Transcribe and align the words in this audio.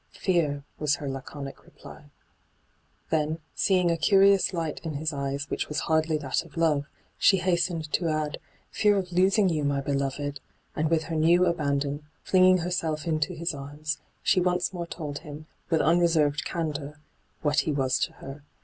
'Fear,' 0.25 0.63
was 0.79 0.95
her 0.95 1.07
laconic 1.07 1.63
reply. 1.63 2.05
Then, 3.11 3.37
seeing 3.53 3.91
a 3.91 3.97
curious 3.97 4.51
light 4.51 4.81
in 4.83 4.93
his 4.95 5.13
eyes 5.13 5.47
which 5.47 5.67
was 5.69 5.81
hardly 5.81 6.17
that 6.17 6.43
of 6.43 6.57
love, 6.57 6.85
she 7.19 7.37
hastened 7.37 7.93
to 7.93 8.07
add, 8.09 8.39
* 8.57 8.71
Fear 8.71 8.97
of 8.97 9.11
losing 9.11 9.49
you, 9.49 9.63
my 9.63 9.79
beloved 9.79 10.39
I' 10.75 10.79
and 10.79 10.89
with 10.89 11.03
her 11.03 11.15
new 11.15 11.45
abandon, 11.45 12.07
flinging 12.23 12.57
herself 12.57 13.05
into 13.05 13.33
his 13.35 13.53
arms, 13.53 13.99
she 14.23 14.41
once 14.41 14.73
more 14.73 14.87
told 14.87 15.19
him, 15.19 15.45
with 15.69 15.81
unreserved 15.81 16.45
candour, 16.45 16.99
what 17.43 17.59
he 17.59 17.71
was 17.71 17.99
to 17.99 18.13
her. 18.13 18.41